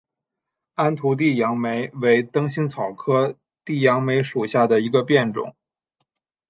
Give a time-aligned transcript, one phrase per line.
[0.73, 5.55] 安图地杨梅为灯心草科地杨梅属下的一个变种。